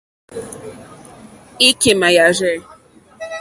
[1.67, 2.57] Ìkémà yàrzɛ̂.